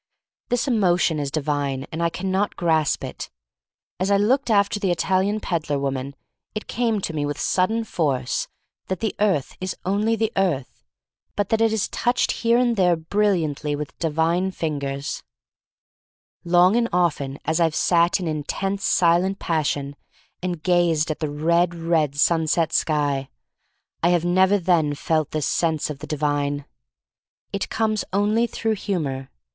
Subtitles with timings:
[0.49, 3.29] This emotion is divine, and I can not grasp it.
[3.99, 6.15] As I looked after the Italian peddler woman
[6.55, 8.47] it came to me with sudden force
[8.87, 10.81] that the earth is only the earth,
[11.35, 15.21] but that it is touched here and there bril liantly with divine fingers.
[15.21, 18.83] 3IO THE STORY OF MARY MAC LANE Long and often as I've sat in intense
[18.83, 19.95] silent passion
[20.41, 23.29] and gazed at the red, red sunset sky,
[24.01, 26.65] I have never then felt this sense of the divine.
[27.53, 29.29] It comes only through humor.